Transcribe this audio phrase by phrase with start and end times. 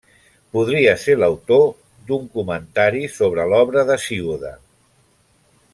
[0.55, 1.67] Podria ser l'autor
[2.07, 4.55] d'un comentari sobre l'obra d'Hesíode.